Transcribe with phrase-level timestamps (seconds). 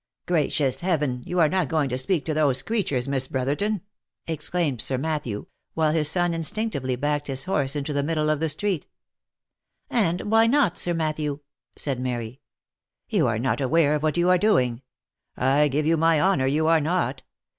[0.25, 1.21] "Gracious Heaven!
[1.27, 3.81] you are not going to speak to those creatures, Miss Brotherton
[4.25, 8.39] V* exclaimed Sir Matthew, while his son instinctively backed his horse into the middle of
[8.39, 8.87] the street."
[9.91, 11.41] And why not, Sir Matthew?"
[11.75, 12.41] said Mary."
[13.11, 14.81] You are not aware of what you are doing;
[15.37, 17.21] I give you my honour you are not.